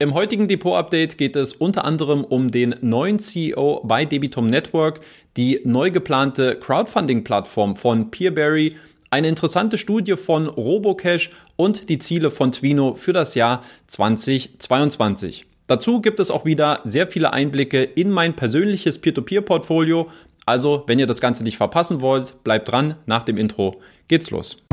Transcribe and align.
Im 0.00 0.12
heutigen 0.12 0.48
Depot-Update 0.48 1.18
geht 1.18 1.36
es 1.36 1.52
unter 1.52 1.84
anderem 1.84 2.24
um 2.24 2.50
den 2.50 2.74
neuen 2.80 3.20
CEO 3.20 3.80
bei 3.84 4.04
Debitum 4.04 4.48
Network, 4.48 5.00
die 5.36 5.60
neu 5.64 5.92
geplante 5.92 6.56
Crowdfunding-Plattform 6.56 7.76
von 7.76 8.10
Peerberry, 8.10 8.76
eine 9.10 9.28
interessante 9.28 9.78
Studie 9.78 10.16
von 10.16 10.48
Robocash 10.48 11.30
und 11.54 11.88
die 11.88 12.00
Ziele 12.00 12.32
von 12.32 12.50
Twino 12.50 12.96
für 12.96 13.12
das 13.12 13.36
Jahr 13.36 13.62
2022. 13.86 15.46
Dazu 15.68 16.00
gibt 16.00 16.18
es 16.18 16.32
auch 16.32 16.44
wieder 16.44 16.80
sehr 16.82 17.06
viele 17.06 17.32
Einblicke 17.32 17.84
in 17.84 18.10
mein 18.10 18.34
persönliches 18.34 18.98
Peer-to-Peer-Portfolio. 18.98 20.08
Also, 20.44 20.82
wenn 20.88 20.98
ihr 20.98 21.06
das 21.06 21.20
Ganze 21.20 21.44
nicht 21.44 21.56
verpassen 21.56 22.00
wollt, 22.00 22.42
bleibt 22.42 22.70
dran. 22.70 22.96
Nach 23.06 23.22
dem 23.22 23.36
Intro 23.36 23.80
geht's 24.08 24.32
los. 24.32 24.64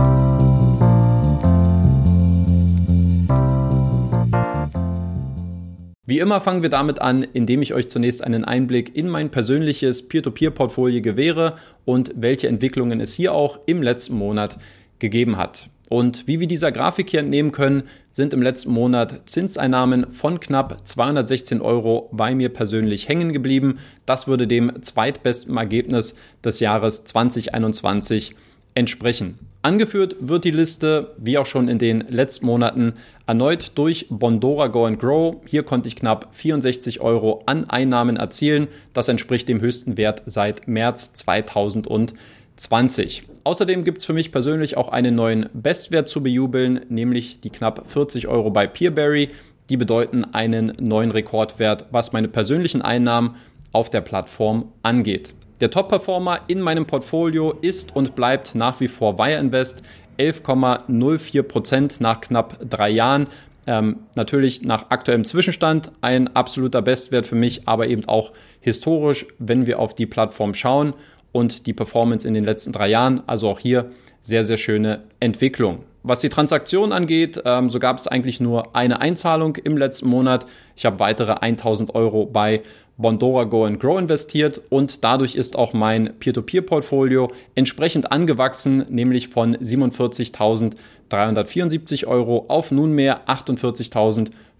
Wie 6.11 6.19
immer 6.19 6.41
fangen 6.41 6.61
wir 6.61 6.67
damit 6.67 6.99
an, 6.99 7.23
indem 7.23 7.61
ich 7.61 7.73
euch 7.73 7.87
zunächst 7.87 8.21
einen 8.21 8.43
Einblick 8.43 8.97
in 8.97 9.07
mein 9.07 9.31
persönliches 9.31 10.09
Peer-to-Peer-Portfolio 10.09 11.01
gewähre 11.01 11.55
und 11.85 12.11
welche 12.17 12.49
Entwicklungen 12.49 12.99
es 12.99 13.13
hier 13.13 13.33
auch 13.33 13.59
im 13.65 13.81
letzten 13.81 14.15
Monat 14.15 14.57
gegeben 14.99 15.37
hat. 15.37 15.69
Und 15.87 16.27
wie 16.27 16.41
wir 16.41 16.47
dieser 16.47 16.73
Grafik 16.73 17.09
hier 17.09 17.21
entnehmen 17.21 17.53
können, 17.53 17.83
sind 18.11 18.33
im 18.33 18.41
letzten 18.41 18.71
Monat 18.71 19.21
Zinseinnahmen 19.29 20.11
von 20.11 20.41
knapp 20.41 20.85
216 20.85 21.61
Euro 21.61 22.09
bei 22.11 22.35
mir 22.35 22.49
persönlich 22.49 23.07
hängen 23.07 23.31
geblieben. 23.31 23.79
Das 24.05 24.27
würde 24.27 24.47
dem 24.47 24.81
zweitbesten 24.81 25.55
Ergebnis 25.55 26.15
des 26.43 26.59
Jahres 26.59 27.05
2021 27.05 28.35
entsprechen. 28.75 29.39
Angeführt 29.63 30.15
wird 30.19 30.43
die 30.43 30.51
Liste, 30.51 31.11
wie 31.17 31.37
auch 31.37 31.45
schon 31.45 31.67
in 31.67 31.77
den 31.77 32.01
letzten 32.07 32.47
Monaten, 32.47 32.93
erneut 33.27 33.73
durch 33.75 34.07
Bondora 34.09 34.67
Go 34.67 34.85
and 34.85 34.99
Grow. 34.99 35.35
Hier 35.45 35.61
konnte 35.61 35.87
ich 35.87 35.95
knapp 35.95 36.29
64 36.31 36.99
Euro 36.99 37.43
an 37.45 37.69
Einnahmen 37.69 38.17
erzielen. 38.17 38.67
Das 38.93 39.07
entspricht 39.07 39.47
dem 39.47 39.61
höchsten 39.61 39.97
Wert 39.97 40.23
seit 40.25 40.67
März 40.67 41.13
2020. 41.13 43.23
Außerdem 43.43 43.83
gibt 43.83 43.99
es 43.99 44.05
für 44.05 44.13
mich 44.13 44.31
persönlich 44.31 44.77
auch 44.77 44.89
einen 44.89 45.13
neuen 45.13 45.47
Bestwert 45.53 46.09
zu 46.09 46.23
bejubeln, 46.23 46.81
nämlich 46.89 47.39
die 47.41 47.51
knapp 47.51 47.87
40 47.87 48.27
Euro 48.27 48.49
bei 48.49 48.65
Peerberry. 48.65 49.29
Die 49.69 49.77
bedeuten 49.77 50.25
einen 50.25 50.73
neuen 50.79 51.11
Rekordwert, 51.11 51.85
was 51.91 52.13
meine 52.13 52.27
persönlichen 52.27 52.81
Einnahmen 52.81 53.35
auf 53.71 53.91
der 53.91 54.01
Plattform 54.01 54.71
angeht. 54.81 55.35
Der 55.61 55.69
Top-Performer 55.69 56.39
in 56.47 56.59
meinem 56.59 56.87
Portfolio 56.87 57.51
ist 57.61 57.95
und 57.95 58.15
bleibt 58.15 58.55
nach 58.55 58.79
wie 58.79 58.87
vor 58.87 59.19
Wire 59.19 59.39
Invest. 59.39 59.83
11,04 60.17 61.43
Prozent 61.43 62.01
nach 62.01 62.19
knapp 62.19 62.57
drei 62.67 62.89
Jahren. 62.89 63.27
Ähm, 63.67 63.99
natürlich 64.15 64.63
nach 64.63 64.89
aktuellem 64.89 65.23
Zwischenstand 65.23 65.91
ein 66.01 66.35
absoluter 66.35 66.81
Bestwert 66.81 67.27
für 67.27 67.35
mich, 67.35 67.67
aber 67.67 67.87
eben 67.87 68.05
auch 68.07 68.31
historisch, 68.59 69.27
wenn 69.37 69.67
wir 69.67 69.77
auf 69.77 69.93
die 69.93 70.07
Plattform 70.07 70.55
schauen 70.55 70.95
und 71.31 71.65
die 71.65 71.73
Performance 71.73 72.27
in 72.27 72.33
den 72.33 72.43
letzten 72.43 72.71
drei 72.71 72.89
Jahren. 72.89 73.21
Also 73.27 73.49
auch 73.49 73.59
hier 73.59 73.91
sehr, 74.21 74.43
sehr 74.43 74.57
schöne 74.57 75.03
Entwicklung. 75.19 75.79
Was 76.03 76.21
die 76.21 76.29
Transaktion 76.29 76.93
angeht, 76.93 77.39
ähm, 77.45 77.69
so 77.69 77.77
gab 77.77 77.97
es 77.97 78.07
eigentlich 78.07 78.39
nur 78.39 78.75
eine 78.75 79.01
Einzahlung 79.01 79.57
im 79.57 79.77
letzten 79.77 80.09
Monat. 80.09 80.47
Ich 80.75 80.83
habe 80.85 80.97
weitere 80.99 81.33
1000 81.33 81.93
Euro 81.93 82.25
bei 82.25 82.63
Bondora 82.97 83.43
Go 83.45 83.65
and 83.65 83.79
Grow 83.79 83.99
investiert 83.99 84.61
und 84.69 85.03
dadurch 85.03 85.35
ist 85.35 85.55
auch 85.55 85.73
mein 85.73 86.13
Peer-to-Peer-Portfolio 86.19 87.31
entsprechend 87.55 88.11
angewachsen, 88.11 88.85
nämlich 88.89 89.27
von 89.27 89.55
47.374 89.57 92.07
Euro 92.07 92.45
auf 92.47 92.71
nunmehr 92.71 93.21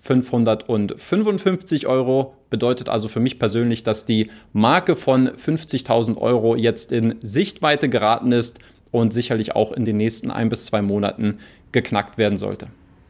48.555 0.05 1.85
Euro. 1.85 2.35
Bedeutet 2.49 2.89
also 2.89 3.07
für 3.07 3.19
mich 3.19 3.39
persönlich, 3.39 3.83
dass 3.83 4.05
die 4.05 4.29
Marke 4.53 4.95
von 4.95 5.29
50.000 5.29 6.17
Euro 6.17 6.55
jetzt 6.55 6.91
in 6.91 7.15
Sichtweite 7.21 7.89
geraten 7.89 8.31
ist 8.31 8.59
und 8.91 9.13
sicherlich 9.13 9.55
auch 9.55 9.71
in 9.71 9.85
den 9.85 9.97
nächsten 9.97 10.31
ein 10.31 10.49
bis 10.49 10.65
zwei 10.65 10.81
Monaten 10.81 11.39
geknackt 11.71 12.17
werden 12.17 12.37
sollte. 12.37 12.67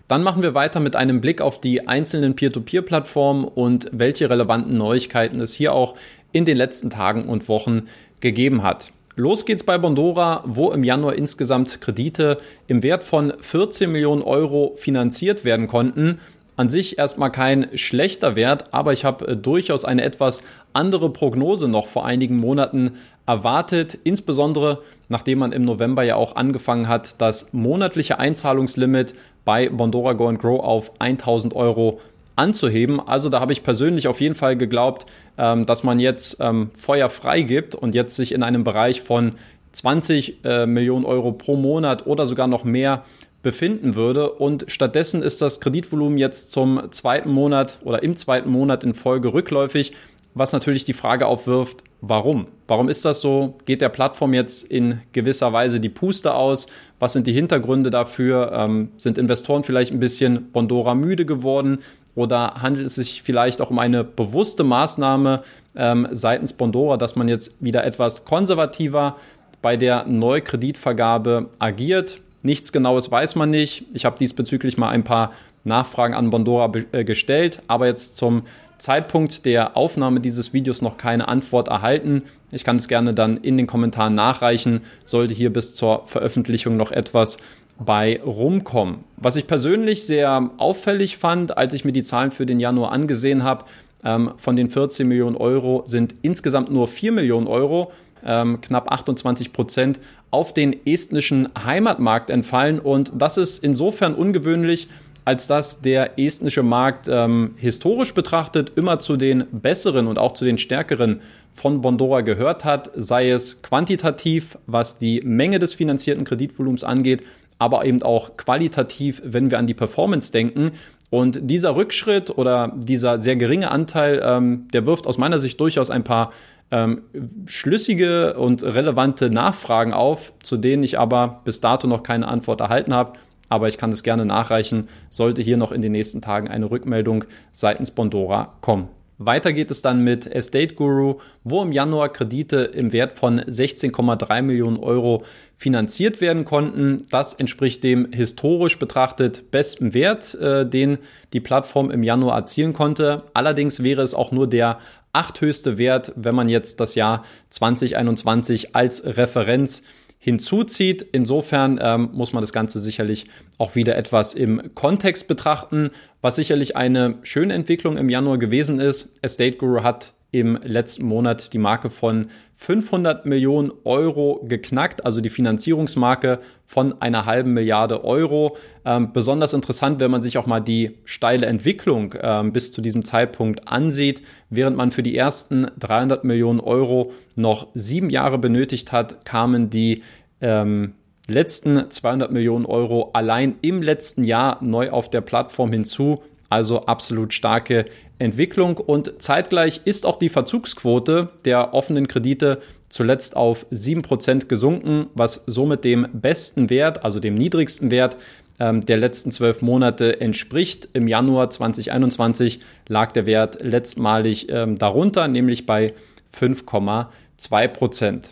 Dann 0.08 0.24
machen 0.24 0.44
wir 0.44 0.54
weiter 0.54 0.82
mit 0.82 0.96
einem 0.98 1.22
Blick 1.22 1.40
auf 1.40 1.62
die 1.62 1.88
einzelnen 1.88 2.36
Peer-to-Peer-Plattformen 2.36 3.46
und 3.46 3.88
welche 3.94 4.30
relevanten 4.30 4.78
Neuigkeiten 4.78 5.40
es 5.40 5.54
hier 5.54 5.74
auch 5.74 5.96
in 6.34 6.44
den 6.44 6.58
letzten 6.58 6.90
Tagen 6.90 7.30
und 7.30 7.48
Wochen 7.48 7.84
gegeben 8.20 8.62
hat. 8.62 8.92
Los 9.16 9.46
geht's 9.46 9.64
bei 9.64 9.78
Bondora, 9.78 10.44
wo 10.46 10.72
im 10.72 10.84
Januar 10.84 11.16
insgesamt 11.16 11.80
Kredite 11.82 12.40
im 12.68 12.84
Wert 12.84 13.04
von 13.04 13.34
14 13.40 13.92
Millionen 13.92 14.22
Euro 14.22 14.74
finanziert 14.76 15.46
werden 15.46 15.68
konnten. 15.68 16.20
An 16.62 16.70
sich 16.70 17.00
erstmal 17.00 17.32
kein 17.32 17.76
schlechter 17.76 18.36
Wert, 18.36 18.66
aber 18.72 18.94
ich 18.94 19.04
habe 19.04 19.30
äh, 19.30 19.36
durchaus 19.36 19.84
eine 19.84 20.04
etwas 20.04 20.44
andere 20.74 21.10
Prognose 21.10 21.68
noch 21.68 21.88
vor 21.88 22.06
einigen 22.06 22.38
Monaten 22.38 22.92
erwartet, 23.26 23.98
insbesondere 24.04 24.84
nachdem 25.10 25.40
man 25.40 25.54
im 25.54 25.66
November 25.66 26.04
ja 26.04 26.18
auch 26.18 26.36
angefangen 26.36 26.88
hat, 26.88 27.20
das 27.20 27.52
monatliche 27.52 28.20
Einzahlungslimit 28.20 29.16
bei 29.44 29.70
Bondora 29.70 30.14
Go 30.14 30.28
and 30.28 30.38
Grow 30.38 30.60
auf 30.60 30.92
1000 31.00 31.56
Euro 31.56 32.00
anzuheben. 32.36 33.00
Also 33.00 33.30
da 33.30 33.40
habe 33.40 33.54
ich 33.54 33.64
persönlich 33.64 34.08
auf 34.08 34.22
jeden 34.22 34.36
Fall 34.36 34.56
geglaubt, 34.56 35.08
ähm, 35.40 35.66
dass 35.66 35.84
man 35.84 36.00
jetzt 36.00 36.38
ähm, 36.42 36.70
Feuer 36.78 37.10
frei 37.10 37.42
gibt 37.42 37.74
und 37.74 37.96
jetzt 37.96 38.16
sich 38.16 38.34
in 38.34 38.44
einem 38.44 38.64
Bereich 38.64 39.02
von 39.02 39.32
20 39.72 40.46
äh, 40.46 40.68
Millionen 40.68 41.06
Euro 41.06 41.32
pro 41.32 41.56
Monat 41.56 42.06
oder 42.06 42.28
sogar 42.28 42.46
noch 42.46 42.66
mehr 42.66 43.04
befinden 43.42 43.96
würde. 43.96 44.32
Und 44.32 44.66
stattdessen 44.68 45.24
ist 45.24 45.42
das 45.42 45.60
Kreditvolumen 45.60 46.18
jetzt 46.18 46.52
zum 46.52 46.92
zweiten 46.92 47.32
Monat 47.32 47.78
oder 47.84 48.04
im 48.04 48.16
zweiten 48.16 48.50
Monat 48.50 48.84
in 48.84 48.94
Folge 48.94 49.34
rückläufig, 49.34 49.94
was 50.34 50.54
natürlich 50.54 50.86
die 50.86 50.94
Frage 50.94 51.28
aufwirft, 51.28 51.84
warum? 52.00 52.48
Warum 52.68 52.90
ist 52.90 53.04
das 53.04 53.22
so? 53.22 53.56
Geht 53.66 53.82
der 53.82 53.90
Plattform 53.90 54.34
jetzt 54.34 54.64
in 54.64 55.02
gewisser 55.12 55.52
Weise 55.52 55.80
die 55.80 55.90
Puste 55.90 56.34
aus? 56.34 56.68
Was 57.00 57.14
sind 57.14 57.28
die 57.28 57.34
Hintergründe 57.34 57.90
dafür? 57.90 58.52
Ähm, 58.54 58.90
sind 58.98 59.18
Investoren 59.18 59.64
vielleicht 59.64 59.92
ein 59.92 60.00
bisschen 60.00 60.52
Bondora 60.52 60.96
müde 60.96 61.26
geworden? 61.26 61.80
Oder 62.16 62.56
handelt 62.62 62.88
es 62.88 62.96
sich 62.96 63.24
vielleicht 63.24 63.62
auch 63.62 63.70
um 63.70 63.80
eine 63.80 64.04
bewusste 64.04 64.64
Maßnahme 64.64 65.44
ähm, 65.76 66.08
seitens 66.12 66.54
Bondora, 66.54 66.98
dass 66.98 67.16
man 67.16 67.28
jetzt 67.28 67.56
wieder 67.60 67.86
etwas 67.86 68.26
konservativer 68.26 69.16
bei 69.62 69.78
der 69.78 70.06
Neukreditvergabe 70.06 71.50
agiert? 71.60 72.20
Nichts 72.44 72.72
Genaues 72.72 73.12
weiß 73.12 73.36
man 73.36 73.50
nicht. 73.50 73.86
Ich 73.94 74.06
habe 74.06 74.18
diesbezüglich 74.18 74.78
mal 74.78 74.90
ein 74.90 75.04
paar 75.04 75.32
Nachfragen 75.64 76.14
an 76.14 76.30
Bondora 76.32 76.72
äh, 76.92 77.04
gestellt, 77.04 77.62
aber 77.68 77.88
jetzt 77.88 78.18
zum 78.18 78.44
Zeitpunkt 78.80 79.46
der 79.46 79.78
Aufnahme 79.78 80.20
dieses 80.20 80.54
Videos 80.54 80.82
noch 80.82 80.98
keine 80.98 81.28
Antwort 81.28 81.68
erhalten. 81.68 82.24
Ich 82.52 82.64
kann 82.64 82.78
es 82.78 82.88
gerne 82.88 83.14
dann 83.14 83.38
in 83.38 83.58
den 83.58 83.68
Kommentaren 83.68 84.16
nachreichen, 84.16 84.82
sollte 85.06 85.36
hier 85.36 85.54
bis 85.54 85.76
zur 85.76 86.08
Veröffentlichung 86.08 86.78
noch 86.78 86.92
etwas 86.92 87.38
bei 87.78 88.20
rumkommen. 88.24 89.04
Was 89.18 89.36
ich 89.36 89.46
persönlich 89.46 90.06
sehr 90.06 90.50
auffällig 90.58 91.18
fand, 91.18 91.58
als 91.58 91.76
ich 91.76 91.86
mir 91.86 91.92
die 91.92 92.04
Zahlen 92.04 92.32
für 92.32 92.48
den 92.48 92.60
Januar 92.60 92.92
angesehen 92.92 93.44
habe, 93.44 93.66
ähm, 94.04 94.32
von 94.38 94.56
den 94.56 94.70
14 94.70 95.08
Millionen 95.08 95.36
Euro 95.36 95.84
sind 95.86 96.16
insgesamt 96.24 96.72
nur 96.72 96.88
4 96.88 97.12
Millionen 97.12 97.48
Euro, 97.48 97.92
ähm, 98.26 98.62
knapp 98.62 98.92
28 98.92 99.54
Prozent, 99.54 100.00
auf 100.30 100.54
den 100.54 100.76
estnischen 100.86 101.50
Heimatmarkt 101.66 102.30
entfallen. 102.30 102.80
Und 102.80 103.12
das 103.16 103.38
ist 103.38 103.64
insofern 103.64 104.16
ungewöhnlich, 104.16 104.88
als 105.24 105.48
dass 105.48 105.82
der 105.82 106.18
estnische 106.18 106.64
Markt 106.64 107.08
ähm, 107.08 107.54
historisch 107.58 108.14
betrachtet 108.14 108.72
immer 108.76 109.00
zu 109.00 109.18
den 109.18 109.46
besseren 109.52 110.08
und 110.08 110.18
auch 110.18 110.34
zu 110.34 110.46
den 110.46 110.58
stärkeren 110.58 111.22
von 111.54 111.82
Bondora 111.82 112.22
gehört 112.22 112.66
hat, 112.66 112.90
sei 112.96 113.30
es 113.30 113.62
quantitativ, 113.62 114.58
was 114.66 114.98
die 114.98 115.22
Menge 115.22 115.60
des 115.60 115.74
finanzierten 115.74 116.24
Kreditvolumens 116.24 116.84
angeht, 116.84 117.24
aber 117.60 117.86
eben 117.86 118.02
auch 118.02 118.38
qualitativ, 118.38 119.22
wenn 119.24 119.52
wir 119.52 119.60
an 119.60 119.68
die 119.68 119.76
Performance 119.76 120.32
denken. 120.32 120.72
Und 121.12 121.40
dieser 121.44 121.76
Rückschritt 121.76 122.36
oder 122.36 122.74
dieser 122.76 123.20
sehr 123.20 123.36
geringe 123.36 123.70
Anteil, 123.70 124.22
ähm, 124.24 124.68
der 124.74 124.86
wirft 124.88 125.06
aus 125.06 125.18
meiner 125.18 125.38
Sicht 125.38 125.60
durchaus 125.60 125.92
ein 125.92 126.04
paar 126.04 126.32
ähm, 126.72 127.04
schlüssige 127.46 128.34
und 128.38 128.64
relevante 128.64 129.30
Nachfragen 129.30 129.94
auf, 129.94 130.34
zu 130.42 130.58
denen 130.58 130.84
ich 130.84 130.98
aber 130.98 131.42
bis 131.44 131.62
dato 131.62 131.88
noch 131.88 132.04
keine 132.04 132.28
Antwort 132.28 132.62
erhalten 132.62 132.94
habe 132.94 133.14
aber 133.52 133.68
ich 133.68 133.78
kann 133.78 133.92
es 133.92 134.02
gerne 134.02 134.26
nachreichen, 134.26 134.88
sollte 135.10 135.42
hier 135.42 135.58
noch 135.58 135.74
in 135.74 135.82
den 135.82 135.92
nächsten 135.92 136.22
Tagen 136.22 136.48
eine 136.48 136.72
Rückmeldung 136.72 137.26
seitens 137.52 137.92
Bondora 137.92 138.54
kommen. 138.62 138.88
Weiter 139.18 139.54
geht 139.54 139.70
es 139.70 139.82
dann 139.84 140.04
mit 140.04 140.26
Estate 140.26 140.74
Guru, 140.74 141.20
wo 141.44 141.62
im 141.62 141.74
Januar 141.74 142.10
Kredite 142.10 142.58
im 142.58 142.92
Wert 142.92 143.20
von 143.20 143.40
16,3 143.42 144.42
Millionen 144.42 144.78
Euro 144.78 145.24
finanziert 145.58 146.22
werden 146.22 146.46
konnten. 146.46 147.06
Das 147.12 147.36
entspricht 147.36 147.84
dem 147.84 148.12
historisch 148.14 148.80
betrachtet 148.80 149.52
besten 149.52 149.94
Wert, 149.94 150.34
äh, 150.36 150.66
den 150.66 150.98
die 151.34 151.40
Plattform 151.40 151.92
im 151.92 152.02
Januar 152.02 152.38
erzielen 152.38 152.74
konnte. 152.74 153.24
Allerdings 153.36 153.84
wäre 153.84 154.02
es 154.02 154.16
auch 154.16 154.32
nur 154.32 154.48
der 154.48 154.80
achthöchste 155.14 155.78
Wert, 155.78 156.14
wenn 156.16 156.36
man 156.36 156.50
jetzt 156.50 156.80
das 156.80 156.96
Jahr 156.96 157.24
2021 157.50 158.76
als 158.76 159.04
Referenz 159.06 159.84
hinzuzieht. 160.20 161.06
Insofern 161.12 161.80
ähm, 161.82 162.10
muss 162.14 162.32
man 162.32 162.42
das 162.42 162.54
Ganze 162.54 162.80
sicherlich 162.80 163.26
auch 163.58 163.76
wieder 163.76 163.96
etwas 163.98 164.34
im 164.34 164.76
Kontext 164.76 165.28
betrachten, 165.28 165.90
was 166.22 166.36
sicherlich 166.36 166.78
eine 166.78 167.18
schöne 167.24 167.54
Entwicklung 167.54 167.98
im 167.98 168.08
Januar 168.08 168.38
gewesen 168.38 168.80
ist. 168.80 169.18
Estate 169.24 169.58
Guru 169.58 169.84
hat 169.84 170.14
im 170.32 170.58
letzten 170.64 171.06
Monat 171.06 171.52
die 171.52 171.58
Marke 171.58 171.90
von 171.90 172.28
500 172.56 173.26
Millionen 173.26 173.72
Euro 173.84 174.42
geknackt, 174.48 175.06
also 175.06 175.20
die 175.20 175.30
Finanzierungsmarke 175.30 176.40
von 176.66 177.02
einer 177.02 177.26
halben 177.26 177.54
Milliarde 177.54 178.06
Euro. 178.06 178.56
Ähm, 178.86 179.12
besonders 179.12 179.54
interessant, 179.54 180.00
wenn 180.00 180.10
man 180.10 180.22
sich 180.22 180.38
auch 180.38 180.46
mal 180.46 180.62
die 180.62 180.98
steile 181.04 181.48
Entwicklung 181.48 182.16
ähm, 182.22 182.54
bis 182.54 182.72
zu 182.72 182.82
diesem 182.82 183.04
Zeitpunkt 183.04 183.68
ansieht. 183.68 184.22
Während 184.50 184.78
man 184.78 184.92
für 184.92 185.04
die 185.04 185.18
ersten 185.18 185.68
300 185.80 186.24
Millionen 186.24 186.62
Euro 186.62 187.12
noch 187.36 187.68
sieben 187.74 188.10
Jahre 188.10 188.38
benötigt 188.38 188.94
hat, 188.94 189.26
kamen 189.26 189.70
die 189.70 190.02
ähm, 190.40 190.94
letzten 191.28 191.92
200 191.92 192.32
Millionen 192.32 192.66
Euro 192.66 193.12
allein 193.14 193.56
im 193.62 193.82
letzten 193.82 194.24
Jahr 194.24 194.64
neu 194.64 194.92
auf 194.92 195.10
der 195.10 195.22
Plattform 195.22 195.74
hinzu. 195.74 196.24
Also 196.52 196.82
absolut 196.82 197.34
starke 197.34 197.86
Entwicklung 198.20 198.78
und 198.78 199.22
zeitgleich 199.22 199.82
ist 199.86 200.06
auch 200.06 200.20
die 200.20 200.28
Verzugsquote 200.28 201.30
der 201.46 201.74
offenen 201.74 202.10
Kredite 202.10 202.60
zuletzt 202.90 203.38
auf 203.38 203.66
7% 203.72 204.48
gesunken, 204.48 205.08
was 205.16 205.44
somit 205.48 205.86
dem 205.86 206.08
besten 206.12 206.70
Wert, 206.70 207.06
also 207.06 207.22
dem 207.22 207.36
niedrigsten 207.36 207.90
Wert 207.90 208.18
ähm, 208.60 208.86
der 208.86 208.98
letzten 208.98 209.32
zwölf 209.32 209.62
Monate 209.62 210.20
entspricht. 210.20 210.90
Im 210.92 211.08
Januar 211.08 211.50
2021 211.50 212.60
lag 212.90 213.14
der 213.14 213.26
Wert 213.26 213.60
letztmalig 213.62 214.48
ähm, 214.50 214.78
darunter, 214.78 215.30
nämlich 215.30 215.66
bei 215.66 215.94
5,2%. 216.38 218.32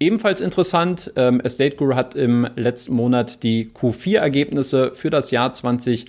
Ebenfalls 0.00 0.40
interessant, 0.40 1.12
ähm, 1.16 1.40
Estate 1.40 1.76
Guru 1.76 1.96
hat 1.96 2.14
im 2.14 2.46
letzten 2.54 2.94
Monat 2.94 3.42
die 3.42 3.66
Q4-Ergebnisse 3.66 4.92
für 4.94 5.10
das 5.10 5.32
Jahr 5.32 5.52
2021 5.52 6.06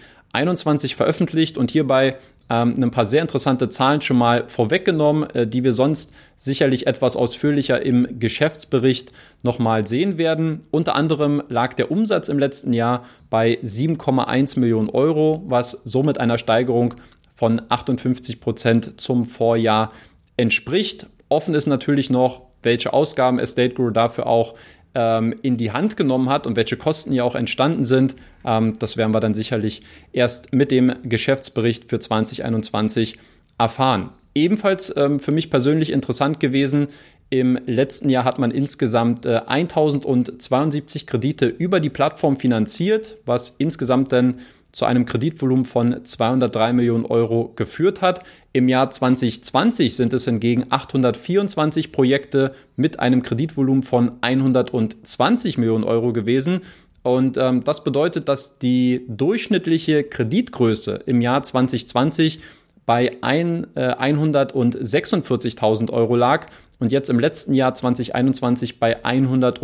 veröffentlicht 0.95 1.57
und 1.57 1.71
hierbei 1.71 2.17
ähm, 2.49 2.75
ein 2.81 2.91
paar 2.91 3.05
sehr 3.05 3.21
interessante 3.21 3.69
Zahlen 3.69 4.01
schon 4.01 4.17
mal 4.17 4.47
vorweggenommen, 4.47 5.29
äh, 5.31 5.47
die 5.47 5.63
wir 5.63 5.73
sonst 5.73 6.13
sicherlich 6.35 6.87
etwas 6.87 7.15
ausführlicher 7.15 7.81
im 7.85 8.19
Geschäftsbericht 8.19 9.11
nochmal 9.43 9.87
sehen 9.87 10.17
werden. 10.17 10.61
Unter 10.71 10.95
anderem 10.95 11.43
lag 11.47 11.73
der 11.73 11.91
Umsatz 11.91 12.27
im 12.27 12.39
letzten 12.39 12.73
Jahr 12.73 13.03
bei 13.29 13.59
7,1 13.61 14.59
Millionen 14.59 14.89
Euro, 14.89 15.43
was 15.47 15.81
somit 15.83 16.19
einer 16.19 16.37
Steigerung 16.37 16.95
von 17.35 17.61
58 17.69 18.41
Prozent 18.41 18.99
zum 18.99 19.25
Vorjahr 19.25 19.91
entspricht. 20.35 21.07
Offen 21.29 21.53
ist 21.53 21.67
natürlich 21.67 22.09
noch, 22.09 22.41
welche 22.63 22.91
Ausgaben 22.91 23.39
Estate 23.39 23.75
Guru 23.75 23.91
dafür 23.91 24.27
auch 24.27 24.55
ähm, 24.95 25.35
in 25.41 25.57
die 25.57 25.71
Hand 25.71 25.97
genommen 25.97 26.29
hat 26.29 26.47
und 26.47 26.55
welche 26.55 26.77
Kosten 26.77 27.13
ja 27.13 27.23
auch 27.23 27.35
entstanden 27.35 27.83
sind. 27.83 28.15
Ähm, 28.45 28.73
das 28.79 28.97
werden 28.97 29.13
wir 29.13 29.19
dann 29.19 29.33
sicherlich 29.33 29.83
erst 30.13 30.53
mit 30.53 30.71
dem 30.71 30.93
Geschäftsbericht 31.03 31.89
für 31.89 31.99
2021 31.99 33.17
erfahren. 33.57 34.09
Ebenfalls 34.35 34.93
ähm, 34.95 35.19
für 35.19 35.31
mich 35.31 35.49
persönlich 35.49 35.91
interessant 35.91 36.39
gewesen, 36.39 36.87
im 37.29 37.59
letzten 37.67 38.09
Jahr 38.09 38.23
hat 38.23 38.39
man 38.39 38.49
insgesamt 38.49 39.25
äh, 39.25 39.41
1072 39.45 41.05
Kredite 41.05 41.45
über 41.45 41.79
die 41.79 41.91
Plattform 41.91 42.37
finanziert, 42.37 43.17
was 43.25 43.55
insgesamt 43.59 44.11
dann 44.11 44.39
zu 44.71 44.85
einem 44.85 45.05
Kreditvolumen 45.05 45.65
von 45.65 46.03
203 46.03 46.73
Millionen 46.73 47.05
Euro 47.05 47.51
geführt 47.55 48.01
hat. 48.01 48.23
Im 48.53 48.67
Jahr 48.67 48.91
2020 48.91 49.95
sind 49.95 50.13
es 50.13 50.25
hingegen 50.25 50.65
824 50.69 51.91
Projekte 51.91 52.53
mit 52.75 52.99
einem 52.99 53.23
Kreditvolumen 53.23 53.83
von 53.83 54.13
120 54.21 55.57
Millionen 55.57 55.83
Euro 55.83 56.13
gewesen. 56.13 56.61
Und 57.01 57.37
ähm, 57.37 57.63
das 57.63 57.83
bedeutet, 57.83 58.29
dass 58.29 58.59
die 58.59 59.05
durchschnittliche 59.07 60.03
Kreditgröße 60.03 61.01
im 61.05 61.21
Jahr 61.21 61.41
2020 61.43 62.39
bei 62.85 63.17
ein, 63.21 63.67
äh, 63.75 63.93
146.000 63.93 65.91
Euro 65.91 66.15
lag 66.15 66.47
und 66.79 66.91
jetzt 66.91 67.09
im 67.09 67.19
letzten 67.19 67.53
Jahr 67.53 67.75
2021 67.75 68.79
bei 68.79 69.03
100 69.05 69.61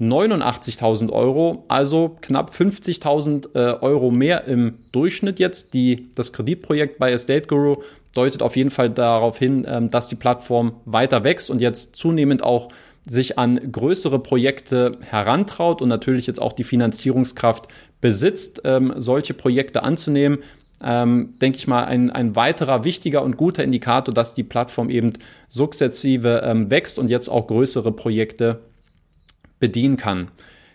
89.000 0.00 1.10
Euro, 1.10 1.64
also 1.66 2.16
knapp 2.20 2.52
50.000 2.52 3.54
äh, 3.54 3.78
Euro 3.80 4.10
mehr 4.10 4.44
im 4.44 4.78
Durchschnitt 4.92 5.40
jetzt. 5.40 5.74
Die, 5.74 6.10
das 6.14 6.32
Kreditprojekt 6.32 6.98
bei 6.98 7.10
Estate 7.10 7.48
Guru 7.48 7.82
deutet 8.14 8.42
auf 8.42 8.56
jeden 8.56 8.70
Fall 8.70 8.90
darauf 8.90 9.38
hin, 9.38 9.66
ähm, 9.68 9.90
dass 9.90 10.08
die 10.08 10.14
Plattform 10.14 10.76
weiter 10.84 11.24
wächst 11.24 11.50
und 11.50 11.60
jetzt 11.60 11.96
zunehmend 11.96 12.44
auch 12.44 12.68
sich 13.08 13.38
an 13.38 13.72
größere 13.72 14.18
Projekte 14.18 14.98
herantraut 15.08 15.82
und 15.82 15.88
natürlich 15.88 16.26
jetzt 16.26 16.40
auch 16.40 16.52
die 16.52 16.64
Finanzierungskraft 16.64 17.68
besitzt, 18.00 18.62
ähm, 18.64 18.92
solche 18.96 19.34
Projekte 19.34 19.82
anzunehmen. 19.82 20.38
Ähm, 20.80 21.34
denke 21.40 21.58
ich 21.58 21.66
mal, 21.66 21.84
ein, 21.84 22.10
ein 22.10 22.36
weiterer 22.36 22.84
wichtiger 22.84 23.24
und 23.24 23.36
guter 23.36 23.64
Indikator, 23.64 24.14
dass 24.14 24.34
die 24.34 24.44
Plattform 24.44 24.90
eben 24.90 25.14
sukzessive 25.48 26.42
ähm, 26.44 26.70
wächst 26.70 27.00
und 27.00 27.10
jetzt 27.10 27.28
auch 27.28 27.48
größere 27.48 27.90
Projekte 27.90 28.60
bedienen 29.60 29.96
kann. 29.96 30.30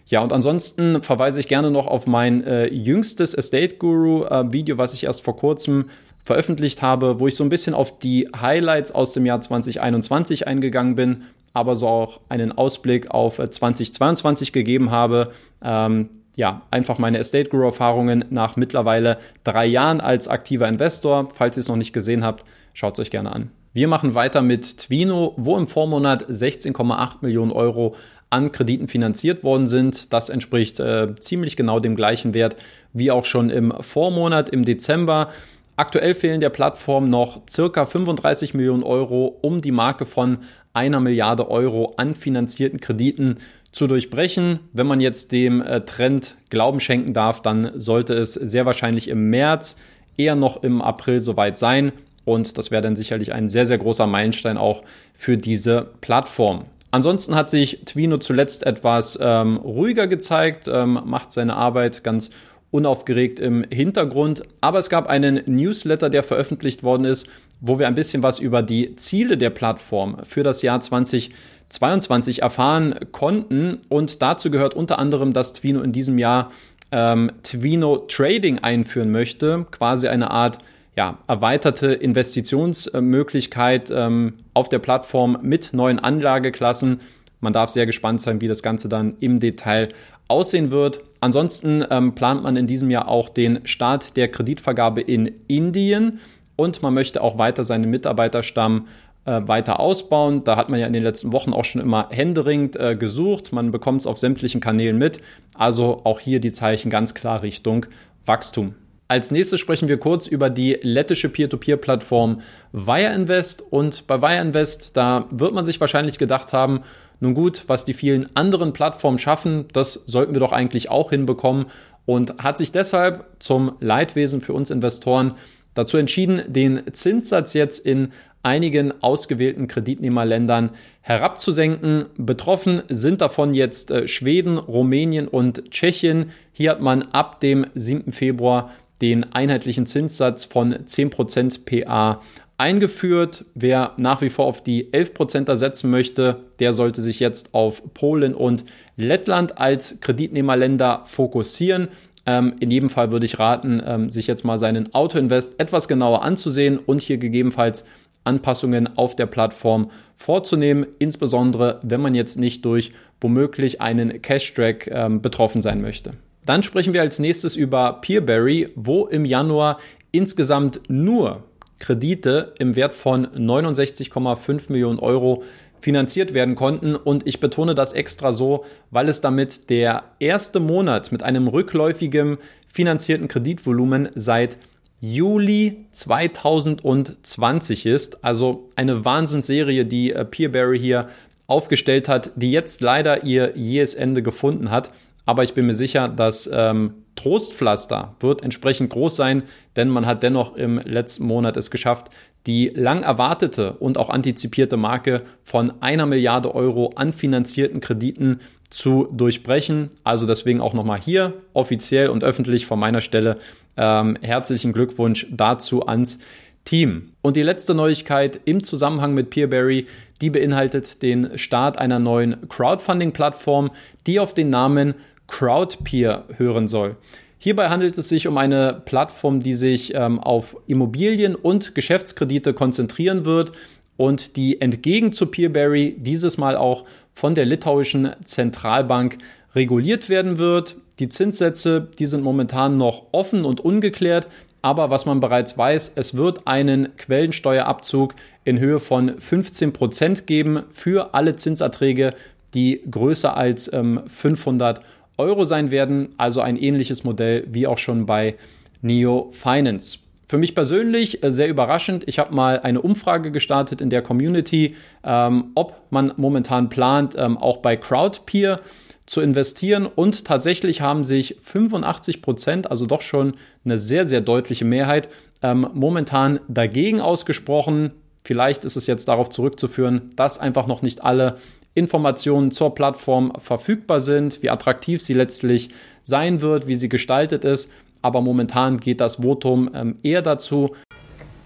Ja, 0.05 0.21
und 0.21 0.33
ansonsten 0.33 1.01
verweise 1.01 1.39
ich 1.39 1.47
gerne 1.47 1.71
noch 1.71 1.87
auf 1.87 2.07
mein 2.07 2.43
äh, 2.43 2.67
jüngstes 2.67 3.33
Estate 3.33 3.77
Guru 3.77 4.25
äh, 4.25 4.51
Video, 4.51 4.77
was 4.77 4.93
ich 4.93 5.05
erst 5.05 5.23
vor 5.23 5.37
kurzem 5.37 5.89
veröffentlicht 6.25 6.81
habe, 6.81 7.19
wo 7.19 7.27
ich 7.27 7.35
so 7.35 7.43
ein 7.43 7.49
bisschen 7.49 7.73
auf 7.73 7.99
die 7.99 8.29
Highlights 8.39 8.93
aus 8.93 9.13
dem 9.13 9.25
Jahr 9.25 9.41
2021 9.41 10.47
eingegangen 10.47 10.95
bin, 10.95 11.23
aber 11.53 11.75
so 11.75 11.87
auch 11.87 12.19
einen 12.29 12.51
Ausblick 12.51 13.11
auf 13.11 13.37
2022 13.37 14.49
äh, 14.49 14.51
gegeben 14.51 14.91
habe. 14.91 15.31
Ähm, 15.63 16.09
ja, 16.35 16.63
einfach 16.71 16.97
meine 16.97 17.19
Estate 17.19 17.49
Guru 17.49 17.65
Erfahrungen 17.65 18.25
nach 18.29 18.55
mittlerweile 18.55 19.19
drei 19.43 19.65
Jahren 19.65 20.01
als 20.01 20.27
aktiver 20.27 20.67
Investor. 20.67 21.29
Falls 21.33 21.57
ihr 21.57 21.61
es 21.61 21.67
noch 21.67 21.75
nicht 21.75 21.93
gesehen 21.93 22.23
habt, 22.23 22.43
schaut 22.73 22.93
es 22.93 22.99
euch 23.03 23.11
gerne 23.11 23.33
an. 23.33 23.51
Wir 23.75 23.87
machen 23.87 24.13
weiter 24.13 24.43
mit 24.43 24.77
Twino, 24.77 25.33
wo 25.35 25.57
im 25.57 25.65
Vormonat 25.65 26.29
16,8 26.29 27.15
Millionen 27.21 27.51
Euro 27.51 27.95
an 28.29 28.51
Krediten 28.51 28.87
finanziert 28.87 29.43
worden 29.43 29.65
sind. 29.65 30.13
Das 30.13 30.29
entspricht 30.29 30.79
äh, 30.79 31.15
ziemlich 31.19 31.57
genau 31.57 31.79
dem 31.79 31.95
gleichen 31.95 32.35
Wert 32.35 32.55
wie 32.93 33.09
auch 33.09 33.25
schon 33.25 33.49
im 33.49 33.73
Vormonat 33.79 34.49
im 34.49 34.63
Dezember. 34.63 35.29
Aktuell 35.75 36.13
fehlen 36.13 36.39
der 36.39 36.51
Plattform 36.51 37.09
noch 37.09 37.41
circa 37.49 37.87
35 37.87 38.53
Millionen 38.53 38.83
Euro, 38.83 39.39
um 39.41 39.59
die 39.59 39.71
Marke 39.71 40.05
von 40.05 40.37
einer 40.73 40.99
Milliarde 40.99 41.49
Euro 41.49 41.95
an 41.97 42.13
finanzierten 42.13 42.79
Krediten 42.79 43.37
zu 43.71 43.87
durchbrechen. 43.87 44.59
Wenn 44.71 44.85
man 44.85 45.01
jetzt 45.01 45.31
dem 45.31 45.63
äh, 45.63 45.81
Trend 45.81 46.35
Glauben 46.51 46.79
schenken 46.79 47.15
darf, 47.15 47.41
dann 47.41 47.71
sollte 47.73 48.13
es 48.13 48.35
sehr 48.35 48.67
wahrscheinlich 48.67 49.07
im 49.07 49.31
März, 49.31 49.77
eher 50.15 50.35
noch 50.35 50.61
im 50.61 50.79
April 50.83 51.19
soweit 51.19 51.57
sein. 51.57 51.91
Und 52.25 52.57
das 52.57 52.71
wäre 52.71 52.81
dann 52.81 52.95
sicherlich 52.95 53.33
ein 53.33 53.49
sehr, 53.49 53.65
sehr 53.65 53.77
großer 53.77 54.07
Meilenstein 54.07 54.57
auch 54.57 54.83
für 55.13 55.37
diese 55.37 55.89
Plattform. 56.01 56.65
Ansonsten 56.91 57.35
hat 57.35 57.49
sich 57.49 57.81
Twino 57.85 58.19
zuletzt 58.19 58.65
etwas 58.65 59.17
ähm, 59.19 59.57
ruhiger 59.57 60.07
gezeigt, 60.07 60.67
ähm, 60.71 60.99
macht 61.05 61.31
seine 61.31 61.55
Arbeit 61.55 62.03
ganz 62.03 62.29
unaufgeregt 62.69 63.39
im 63.39 63.65
Hintergrund. 63.71 64.43
Aber 64.61 64.79
es 64.79 64.89
gab 64.89 65.07
einen 65.07 65.41
Newsletter, 65.45 66.09
der 66.09 66.23
veröffentlicht 66.23 66.83
worden 66.83 67.05
ist, 67.05 67.27
wo 67.61 67.79
wir 67.79 67.87
ein 67.87 67.95
bisschen 67.95 68.23
was 68.23 68.39
über 68.39 68.61
die 68.61 68.95
Ziele 68.95 69.37
der 69.37 69.49
Plattform 69.49 70.17
für 70.23 70.43
das 70.43 70.61
Jahr 70.61 70.81
2022 70.81 72.41
erfahren 72.41 72.95
konnten. 73.11 73.79
Und 73.89 74.21
dazu 74.21 74.51
gehört 74.51 74.75
unter 74.75 74.99
anderem, 74.99 75.33
dass 75.33 75.53
Twino 75.53 75.81
in 75.81 75.93
diesem 75.93 76.17
Jahr 76.17 76.51
ähm, 76.91 77.31
Twino 77.41 77.97
Trading 78.07 78.59
einführen 78.59 79.11
möchte, 79.11 79.65
quasi 79.71 80.07
eine 80.07 80.29
Art 80.29 80.59
ja, 80.95 81.19
erweiterte 81.27 81.93
Investitionsmöglichkeit 81.93 83.91
ähm, 83.91 84.33
auf 84.53 84.69
der 84.69 84.79
Plattform 84.79 85.37
mit 85.41 85.73
neuen 85.73 85.99
Anlageklassen. 85.99 87.01
Man 87.39 87.53
darf 87.53 87.69
sehr 87.69 87.85
gespannt 87.85 88.21
sein, 88.21 88.41
wie 88.41 88.47
das 88.47 88.63
Ganze 88.63 88.89
dann 88.89 89.15
im 89.19 89.39
Detail 89.39 89.89
aussehen 90.27 90.71
wird. 90.71 91.01
Ansonsten 91.19 91.83
ähm, 91.89 92.15
plant 92.15 92.43
man 92.43 92.55
in 92.55 92.67
diesem 92.67 92.91
Jahr 92.91 93.07
auch 93.07 93.29
den 93.29 93.65
Start 93.65 94.17
der 94.17 94.29
Kreditvergabe 94.29 95.01
in 95.01 95.31
Indien 95.47 96.19
und 96.55 96.81
man 96.81 96.93
möchte 96.93 97.21
auch 97.21 97.37
weiter 97.37 97.63
seinen 97.63 97.89
Mitarbeiterstamm 97.89 98.87
äh, 99.25 99.41
weiter 99.45 99.79
ausbauen. 99.79 100.43
Da 100.43 100.55
hat 100.55 100.69
man 100.69 100.79
ja 100.79 100.87
in 100.87 100.93
den 100.93 101.03
letzten 101.03 101.33
Wochen 101.33 101.53
auch 101.53 101.65
schon 101.65 101.81
immer 101.81 102.09
händeringend 102.11 102.75
äh, 102.75 102.95
gesucht. 102.95 103.51
Man 103.51 103.71
bekommt 103.71 104.01
es 104.01 104.07
auf 104.07 104.17
sämtlichen 104.17 104.61
Kanälen 104.61 104.97
mit. 104.97 105.19
Also 105.55 106.01
auch 106.03 106.19
hier 106.19 106.39
die 106.39 106.51
Zeichen 106.51 106.89
ganz 106.89 107.13
klar 107.13 107.41
Richtung 107.41 107.85
Wachstum. 108.25 108.75
Als 109.13 109.29
nächstes 109.29 109.59
sprechen 109.59 109.89
wir 109.89 109.99
kurz 109.99 110.25
über 110.25 110.49
die 110.49 110.79
lettische 110.81 111.29
Peer-to-Peer-Plattform 111.29 112.41
Wire 112.71 113.13
Invest. 113.13 113.61
Und 113.61 114.07
bei 114.07 114.23
Wire 114.23 114.41
Invest, 114.41 114.97
da 114.97 115.27
wird 115.29 115.53
man 115.53 115.65
sich 115.65 115.79
wahrscheinlich 115.79 116.17
gedacht 116.17 116.51
haben, 116.51 116.79
nun 117.19 117.35
gut, 117.35 117.65
was 117.67 117.85
die 117.85 117.93
vielen 117.93 118.35
anderen 118.35 118.73
Plattformen 118.73 119.19
schaffen, 119.19 119.65
das 119.71 120.01
sollten 120.07 120.33
wir 120.33 120.39
doch 120.39 120.51
eigentlich 120.51 120.89
auch 120.89 121.11
hinbekommen 121.11 121.67
und 122.07 122.39
hat 122.39 122.57
sich 122.57 122.71
deshalb 122.71 123.27
zum 123.37 123.73
Leidwesen 123.81 124.41
für 124.41 124.53
uns 124.53 124.71
Investoren 124.71 125.35
dazu 125.75 125.97
entschieden, 125.97 126.41
den 126.47 126.81
Zinssatz 126.91 127.53
jetzt 127.53 127.85
in 127.85 128.13
einigen 128.43 129.01
ausgewählten 129.01 129.67
Kreditnehmerländern 129.67 130.71
herabzusenken. 131.01 132.05
Betroffen 132.17 132.81
sind 132.89 133.21
davon 133.21 133.53
jetzt 133.53 133.89
äh, 133.89 134.07
Schweden, 134.07 134.57
Rumänien 134.57 135.27
und 135.29 135.71
Tschechien. 135.71 136.31
Hier 136.51 136.71
hat 136.71 136.81
man 136.81 137.03
ab 137.03 137.39
dem 137.39 137.65
7. 137.73 138.11
Februar 138.11 138.71
den 139.01 139.33
einheitlichen 139.33 139.85
Zinssatz 139.85 140.43
von 140.45 140.73
10% 140.73 141.65
PA 141.65 142.21
eingeführt. 142.57 143.45
Wer 143.55 143.93
nach 143.97 144.21
wie 144.21 144.29
vor 144.29 144.45
auf 144.45 144.63
die 144.63 144.91
11% 144.91 145.55
setzen 145.55 145.89
möchte, 145.89 146.41
der 146.59 146.73
sollte 146.73 147.01
sich 147.01 147.19
jetzt 147.19 147.53
auf 147.53 147.93
Polen 147.93 148.33
und 148.33 148.63
Lettland 148.95 149.57
als 149.57 149.99
Kreditnehmerländer 149.99 151.03
fokussieren. 151.05 151.89
Ähm, 152.25 152.55
in 152.59 152.71
jedem 152.71 152.89
Fall 152.89 153.11
würde 153.11 153.25
ich 153.25 153.39
raten, 153.39 153.81
ähm, 153.85 154.09
sich 154.09 154.27
jetzt 154.27 154.45
mal 154.45 154.57
seinen 154.57 154.93
Autoinvest 154.93 155.59
etwas 155.59 155.87
genauer 155.87 156.23
anzusehen 156.23 156.77
und 156.77 157.01
hier 157.01 157.17
gegebenenfalls 157.17 157.83
Anpassungen 158.23 158.97
auf 158.97 159.15
der 159.15 159.25
Plattform 159.25 159.91
vorzunehmen, 160.15 160.85
insbesondere 160.99 161.79
wenn 161.83 161.99
man 161.99 162.15
jetzt 162.15 162.37
nicht 162.37 162.63
durch 162.63 162.93
womöglich 163.19 163.81
einen 163.81 164.21
Cash-Track 164.21 164.89
ähm, 164.89 165.21
betroffen 165.21 165.61
sein 165.61 165.81
möchte. 165.81 166.13
Dann 166.45 166.63
sprechen 166.63 166.93
wir 166.93 167.01
als 167.01 167.19
nächstes 167.19 167.55
über 167.55 167.99
Peerberry, 168.01 168.69
wo 168.75 169.05
im 169.05 169.25
Januar 169.25 169.79
insgesamt 170.11 170.81
nur 170.87 171.43
Kredite 171.79 172.53
im 172.59 172.75
Wert 172.75 172.93
von 172.93 173.27
69,5 173.27 174.71
Millionen 174.71 174.99
Euro 174.99 175.43
finanziert 175.81 176.33
werden 176.33 176.55
konnten. 176.55 176.95
Und 176.95 177.27
ich 177.27 177.39
betone 177.39 177.75
das 177.75 177.93
extra 177.93 178.33
so, 178.33 178.65
weil 178.89 179.09
es 179.09 179.21
damit 179.21 179.69
der 179.69 180.03
erste 180.19 180.59
Monat 180.59 181.11
mit 181.11 181.23
einem 181.23 181.47
rückläufigen 181.47 182.37
finanzierten 182.71 183.27
Kreditvolumen 183.27 184.09
seit 184.15 184.57
Juli 185.01 185.85
2020 185.91 187.85
ist. 187.85 188.23
Also 188.23 188.69
eine 188.77 189.03
Wahnsinnsserie, 189.03 189.85
die 189.85 190.13
äh, 190.13 190.23
Peerberry 190.23 190.79
hier 190.79 191.09
aufgestellt 191.47 192.07
hat, 192.07 192.31
die 192.37 192.53
jetzt 192.53 192.79
leider 192.79 193.25
ihr 193.25 193.57
jähes 193.57 193.93
Ende 193.93 194.23
gefunden 194.23 194.71
hat. 194.71 194.91
Aber 195.25 195.43
ich 195.43 195.53
bin 195.53 195.65
mir 195.65 195.73
sicher, 195.73 196.07
dass 196.07 196.49
ähm, 196.51 196.95
Trostpflaster 197.15 198.15
wird 198.19 198.43
entsprechend 198.43 198.89
groß 198.89 199.15
sein, 199.15 199.43
denn 199.75 199.89
man 199.89 200.05
hat 200.05 200.23
dennoch 200.23 200.55
im 200.55 200.79
letzten 200.79 201.25
Monat 201.25 201.55
es 201.57 201.71
geschafft, 201.71 202.09
die 202.45 202.67
lang 202.75 203.03
erwartete 203.03 203.73
und 203.73 203.97
auch 203.97 204.09
antizipierte 204.09 204.75
Marke 204.75 205.21
von 205.43 205.73
einer 205.81 206.05
Milliarde 206.05 206.53
Euro 206.53 206.91
an 206.95 207.13
finanzierten 207.13 207.79
Krediten 207.79 208.39
zu 208.69 209.07
durchbrechen. 209.11 209.89
Also 210.03 210.25
deswegen 210.25 210.59
auch 210.59 210.73
nochmal 210.73 210.99
hier 210.99 211.33
offiziell 211.53 212.09
und 212.09 212.23
öffentlich 212.23 212.65
von 212.65 212.79
meiner 212.79 213.01
Stelle 213.01 213.37
ähm, 213.77 214.17
herzlichen 214.21 214.73
Glückwunsch 214.73 215.27
dazu 215.31 215.87
ans 215.87 216.19
Team. 216.65 217.11
Und 217.21 217.35
die 217.35 217.43
letzte 217.43 217.73
Neuigkeit 217.73 218.39
im 218.45 218.63
Zusammenhang 218.63 219.13
mit 219.13 219.29
Peerberry, 219.29 219.85
die 220.21 220.29
beinhaltet 220.29 221.01
den 221.01 221.37
Start 221.37 221.77
einer 221.77 221.99
neuen 221.99 222.47
Crowdfunding-Plattform, 222.47 223.71
die 224.07 224.19
auf 224.19 224.33
den 224.33 224.49
Namen 224.49 224.95
Crowdpeer 225.27 226.25
hören 226.37 226.67
soll. 226.67 226.97
Hierbei 227.43 227.67
handelt 227.67 227.97
es 227.97 228.07
sich 228.07 228.27
um 228.27 228.37
eine 228.37 228.81
Plattform, 228.85 229.41
die 229.41 229.55
sich 229.55 229.93
ähm, 229.93 230.17
auf 230.17 230.55
Immobilien 230.65 231.35
und 231.35 231.75
Geschäftskredite 231.75 232.53
konzentrieren 232.53 233.25
wird 233.25 233.51
und 233.97 234.37
die 234.37 234.61
entgegen 234.61 235.11
zu 235.11 235.25
Peerberry 235.25 235.95
dieses 235.99 236.37
Mal 236.37 236.55
auch 236.55 236.85
von 237.13 237.35
der 237.35 237.45
litauischen 237.45 238.11
Zentralbank 238.23 239.17
reguliert 239.55 240.07
werden 240.07 240.39
wird. 240.39 240.77
Die 240.99 241.09
Zinssätze, 241.09 241.89
die 241.99 242.05
sind 242.05 242.23
momentan 242.23 242.77
noch 242.77 243.07
offen 243.11 243.43
und 243.43 243.59
ungeklärt, 243.59 244.27
aber 244.61 244.89
was 244.89 245.05
man 245.05 245.19
bereits 245.19 245.57
weiß, 245.57 245.93
es 245.95 246.15
wird 246.15 246.47
einen 246.47 246.95
Quellensteuerabzug 246.95 248.15
in 248.45 248.59
Höhe 248.59 248.79
von 248.79 249.19
15 249.19 249.73
Prozent 249.73 250.27
geben 250.27 250.63
für 250.71 251.13
alle 251.13 251.35
Zinserträge, 251.35 252.13
die 252.53 252.81
größer 252.89 253.35
als 253.35 253.71
ähm, 253.73 254.01
500 254.07 254.77
Euro 254.77 254.85
sein 255.17 255.71
werden. 255.71 256.09
Also 256.17 256.41
ein 256.41 256.57
ähnliches 256.57 257.03
Modell 257.03 257.45
wie 257.49 257.67
auch 257.67 257.77
schon 257.77 258.05
bei 258.05 258.35
Neo 258.81 259.29
Finance. 259.31 259.99
Für 260.27 260.37
mich 260.37 260.55
persönlich 260.55 261.23
äh, 261.23 261.31
sehr 261.31 261.47
überraschend. 261.47 262.05
Ich 262.07 262.17
habe 262.17 262.33
mal 262.33 262.59
eine 262.59 262.81
Umfrage 262.81 263.31
gestartet 263.31 263.81
in 263.81 263.89
der 263.89 264.01
Community, 264.01 264.75
ähm, 265.03 265.51
ob 265.53 265.75
man 265.91 266.13
momentan 266.17 266.69
plant, 266.69 267.15
ähm, 267.17 267.37
auch 267.37 267.57
bei 267.57 267.77
Crowdpeer 267.77 268.59
zu 269.05 269.21
investieren. 269.21 269.85
Und 269.85 270.25
tatsächlich 270.25 270.81
haben 270.81 271.03
sich 271.03 271.35
85 271.39 272.21
Prozent, 272.21 272.71
also 272.71 272.85
doch 272.85 273.01
schon 273.01 273.35
eine 273.65 273.77
sehr, 273.77 274.07
sehr 274.07 274.21
deutliche 274.21 274.65
Mehrheit, 274.65 275.09
ähm, 275.41 275.67
momentan 275.73 276.39
dagegen 276.47 276.99
ausgesprochen. 276.99 277.91
Vielleicht 278.23 278.65
ist 278.65 278.75
es 278.75 278.87
jetzt 278.87 279.07
darauf 279.09 279.29
zurückzuführen, 279.29 280.11
dass 280.15 280.39
einfach 280.39 280.65
noch 280.65 280.81
nicht 280.81 281.03
alle 281.03 281.37
Informationen 281.75 282.51
zur 282.51 282.75
Plattform 282.75 283.33
verfügbar 283.37 283.99
sind, 283.99 284.43
wie 284.43 284.49
attraktiv 284.49 285.01
sie 285.01 285.13
letztlich 285.13 285.69
sein 286.03 286.41
wird, 286.41 286.67
wie 286.67 286.75
sie 286.75 286.89
gestaltet 286.89 287.45
ist. 287.45 287.71
Aber 288.01 288.21
momentan 288.21 288.77
geht 288.77 289.01
das 289.01 289.17
Votum 289.17 289.69
ähm, 289.73 289.95
eher 290.03 290.21
dazu. 290.21 290.75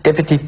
Definitiv, 0.06 0.42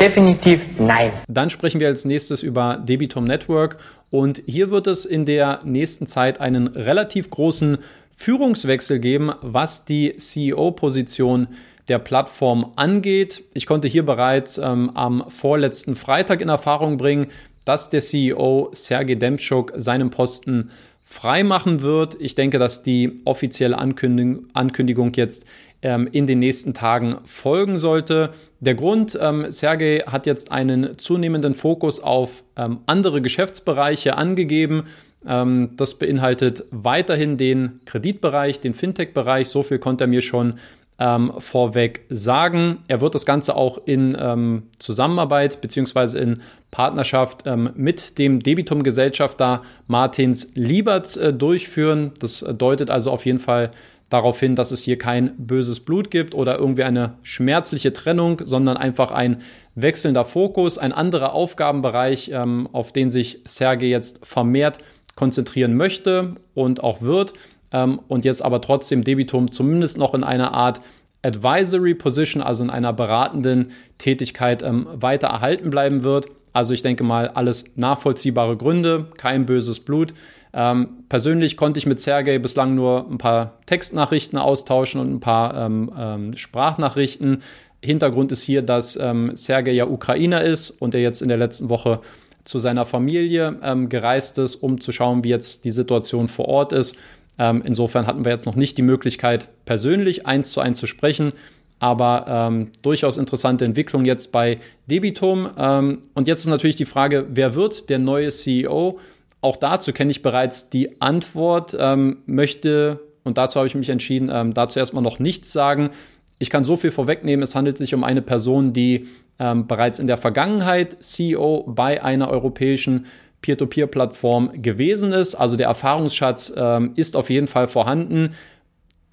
definitiv 0.00 0.64
nein. 0.78 1.12
Dann 1.28 1.50
sprechen 1.50 1.80
wir 1.80 1.88
als 1.88 2.04
nächstes 2.04 2.42
über 2.42 2.76
Debitum 2.76 3.24
Network 3.24 3.78
und 4.10 4.42
hier 4.46 4.70
wird 4.70 4.86
es 4.86 5.04
in 5.04 5.24
der 5.24 5.60
nächsten 5.64 6.06
Zeit 6.06 6.40
einen 6.40 6.68
relativ 6.68 7.30
großen 7.30 7.78
Führungswechsel 8.16 8.98
geben, 8.98 9.32
was 9.42 9.84
die 9.84 10.16
CEO-Position 10.16 11.48
der 11.88 11.98
Plattform 11.98 12.72
angeht. 12.76 13.44
Ich 13.54 13.66
konnte 13.66 13.88
hier 13.88 14.04
bereits 14.04 14.58
ähm, 14.58 14.90
am 14.94 15.24
vorletzten 15.28 15.94
Freitag 15.94 16.40
in 16.40 16.48
Erfahrung 16.48 16.96
bringen, 16.96 17.28
dass 17.66 17.90
der 17.90 18.00
CEO 18.00 18.70
Sergei 18.72 19.16
Demtschuk 19.16 19.74
seinen 19.76 20.08
Posten 20.08 20.70
freimachen 21.04 21.82
wird. 21.82 22.16
Ich 22.18 22.34
denke, 22.34 22.58
dass 22.58 22.82
die 22.82 23.20
offizielle 23.26 23.76
Ankündigung, 23.76 24.46
Ankündigung 24.54 25.12
jetzt 25.14 25.44
ähm, 25.82 26.08
in 26.10 26.26
den 26.26 26.38
nächsten 26.38 26.72
Tagen 26.72 27.18
folgen 27.26 27.78
sollte. 27.78 28.30
Der 28.60 28.74
Grund, 28.74 29.18
ähm, 29.20 29.50
Sergei 29.50 29.98
hat 30.06 30.26
jetzt 30.26 30.50
einen 30.50 30.96
zunehmenden 30.96 31.54
Fokus 31.54 32.00
auf 32.00 32.42
ähm, 32.56 32.78
andere 32.86 33.20
Geschäftsbereiche 33.20 34.16
angegeben. 34.16 34.84
Ähm, 35.26 35.70
das 35.76 35.98
beinhaltet 35.98 36.64
weiterhin 36.70 37.36
den 37.36 37.80
Kreditbereich, 37.84 38.60
den 38.60 38.74
Fintech-Bereich. 38.74 39.48
So 39.48 39.62
viel 39.62 39.78
konnte 39.78 40.04
er 40.04 40.08
mir 40.08 40.22
schon 40.22 40.54
ähm, 40.98 41.32
vorweg 41.38 42.04
sagen. 42.08 42.78
Er 42.88 43.00
wird 43.00 43.14
das 43.14 43.26
Ganze 43.26 43.56
auch 43.56 43.78
in 43.86 44.16
ähm, 44.18 44.64
Zusammenarbeit 44.78 45.60
beziehungsweise 45.60 46.18
in 46.18 46.40
Partnerschaft 46.70 47.42
ähm, 47.46 47.70
mit 47.74 48.18
dem 48.18 48.40
Debitum-Gesellschafter 48.40 49.62
Martins 49.86 50.52
Lieberts 50.54 51.16
äh, 51.16 51.32
durchführen. 51.32 52.12
Das 52.20 52.40
deutet 52.40 52.90
also 52.90 53.10
auf 53.10 53.26
jeden 53.26 53.38
Fall 53.40 53.72
darauf 54.08 54.38
hin, 54.38 54.54
dass 54.54 54.70
es 54.70 54.82
hier 54.82 54.98
kein 54.98 55.34
böses 55.36 55.80
Blut 55.80 56.10
gibt 56.10 56.34
oder 56.34 56.58
irgendwie 56.58 56.84
eine 56.84 57.14
schmerzliche 57.22 57.92
Trennung, 57.92 58.40
sondern 58.44 58.76
einfach 58.76 59.10
ein 59.10 59.42
wechselnder 59.74 60.24
Fokus, 60.24 60.78
ein 60.78 60.92
anderer 60.92 61.32
Aufgabenbereich, 61.32 62.30
ähm, 62.32 62.68
auf 62.72 62.92
den 62.92 63.10
sich 63.10 63.40
Sergei 63.44 63.86
jetzt 63.86 64.24
vermehrt 64.24 64.78
konzentrieren 65.16 65.74
möchte 65.76 66.36
und 66.54 66.84
auch 66.84 67.00
wird 67.00 67.32
ähm, 67.72 68.00
und 68.08 68.24
jetzt 68.24 68.42
aber 68.42 68.60
trotzdem 68.60 69.04
Debitum 69.04 69.50
zumindest 69.50 69.98
noch 69.98 70.14
in 70.14 70.24
einer 70.24 70.52
Art 70.52 70.80
Advisory 71.22 71.94
Position, 71.94 72.42
also 72.42 72.62
in 72.62 72.70
einer 72.70 72.92
beratenden 72.92 73.72
Tätigkeit 73.98 74.62
ähm, 74.62 74.86
weiter 74.92 75.28
erhalten 75.28 75.70
bleiben 75.70 76.04
wird. 76.04 76.26
Also 76.52 76.72
ich 76.72 76.82
denke 76.82 77.04
mal, 77.04 77.28
alles 77.28 77.64
nachvollziehbare 77.74 78.56
Gründe, 78.56 79.06
kein 79.16 79.44
böses 79.44 79.80
Blut. 79.80 80.14
Ähm, 80.54 81.04
persönlich 81.10 81.58
konnte 81.58 81.78
ich 81.78 81.86
mit 81.86 82.00
Sergei 82.00 82.38
bislang 82.38 82.74
nur 82.74 83.06
ein 83.10 83.18
paar 83.18 83.58
Textnachrichten 83.66 84.38
austauschen 84.38 85.00
und 85.00 85.12
ein 85.12 85.20
paar 85.20 85.54
ähm, 85.54 85.92
ähm, 85.98 86.36
Sprachnachrichten. 86.36 87.42
Hintergrund 87.82 88.32
ist 88.32 88.42
hier, 88.42 88.62
dass 88.62 88.96
ähm, 88.96 89.32
Sergei 89.34 89.72
ja 89.72 89.86
Ukrainer 89.86 90.42
ist 90.42 90.70
und 90.70 90.94
er 90.94 91.02
jetzt 91.02 91.20
in 91.20 91.28
der 91.28 91.36
letzten 91.36 91.68
Woche 91.68 92.00
zu 92.44 92.58
seiner 92.58 92.86
Familie 92.86 93.58
ähm, 93.62 93.88
gereist 93.88 94.38
ist, 94.38 94.54
um 94.54 94.80
zu 94.80 94.92
schauen, 94.92 95.24
wie 95.24 95.28
jetzt 95.28 95.64
die 95.64 95.70
Situation 95.70 96.28
vor 96.28 96.46
Ort 96.48 96.72
ist. 96.72 96.96
Ähm, 97.38 97.62
insofern 97.64 98.06
hatten 98.06 98.24
wir 98.24 98.32
jetzt 98.32 98.46
noch 98.46 98.56
nicht 98.56 98.78
die 98.78 98.82
Möglichkeit, 98.82 99.48
persönlich 99.64 100.26
eins 100.26 100.52
zu 100.52 100.60
eins 100.60 100.78
zu 100.78 100.86
sprechen. 100.86 101.32
Aber 101.78 102.24
ähm, 102.28 102.72
durchaus 102.80 103.18
interessante 103.18 103.64
Entwicklung 103.64 104.04
jetzt 104.04 104.32
bei 104.32 104.58
Debitum. 104.86 105.50
Ähm, 105.58 106.02
und 106.14 106.26
jetzt 106.26 106.40
ist 106.40 106.48
natürlich 106.48 106.76
die 106.76 106.86
Frage, 106.86 107.26
wer 107.28 107.54
wird 107.54 107.90
der 107.90 107.98
neue 107.98 108.30
CEO? 108.30 108.98
Auch 109.42 109.56
dazu 109.56 109.92
kenne 109.92 110.10
ich 110.10 110.22
bereits 110.22 110.70
die 110.70 111.00
Antwort, 111.00 111.76
ähm, 111.78 112.18
möchte, 112.24 113.00
und 113.24 113.36
dazu 113.36 113.58
habe 113.58 113.66
ich 113.66 113.74
mich 113.74 113.90
entschieden, 113.90 114.30
ähm, 114.32 114.54
dazu 114.54 114.78
erstmal 114.78 115.02
noch 115.02 115.18
nichts 115.18 115.52
sagen. 115.52 115.90
Ich 116.38 116.48
kann 116.50 116.64
so 116.64 116.76
viel 116.76 116.90
vorwegnehmen, 116.90 117.42
es 117.42 117.54
handelt 117.54 117.76
sich 117.76 117.94
um 117.94 118.04
eine 118.04 118.22
Person, 118.22 118.72
die 118.72 119.06
ähm, 119.38 119.66
bereits 119.66 119.98
in 119.98 120.06
der 120.06 120.16
Vergangenheit 120.16 120.96
CEO 121.02 121.64
bei 121.68 122.02
einer 122.02 122.30
europäischen 122.30 123.06
Peer-to-Peer-Plattform 123.42 124.62
gewesen 124.62 125.12
ist. 125.12 125.34
Also 125.34 125.56
der 125.56 125.66
Erfahrungsschatz 125.66 126.52
ähm, 126.56 126.92
ist 126.96 127.16
auf 127.16 127.30
jeden 127.30 127.46
Fall 127.46 127.68
vorhanden. 127.68 128.34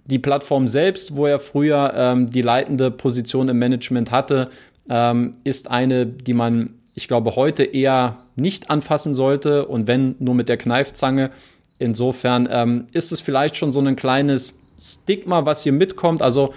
Die 0.06 0.20
Plattform 0.20 0.68
selbst, 0.68 1.16
wo 1.16 1.26
er 1.26 1.40
früher 1.40 1.94
ähm, 1.96 2.30
die 2.30 2.42
leitende 2.42 2.92
Position 2.92 3.50
im 3.50 3.60
Management 3.60 4.12
hatte, 4.12 4.50
ähm, 4.90 5.34
ist 5.44 5.72
eine, 5.72 6.06
die 6.06 6.34
man, 6.34 6.76
ich 6.94 7.08
glaube, 7.08 7.36
heute 7.36 7.64
eher 7.64 8.18
nicht 8.36 8.70
anfassen 8.70 9.14
sollte 9.14 9.66
und 9.66 9.88
wenn 9.88 10.16
nur 10.20 10.36
mit 10.36 10.50
der 10.50 10.58
Kneifzange. 10.58 11.32
Insofern 11.80 12.48
ähm, 12.52 12.88
ist 12.92 13.12
es 13.12 13.22
vielleicht 13.22 13.56
schon 13.56 13.72
so 13.72 13.80
ein 13.80 13.96
kleines 13.96 14.60
Stigma, 14.80 15.46
was 15.46 15.64
hier 15.64 15.72
mitkommt. 15.72 16.22
Also 16.22 16.54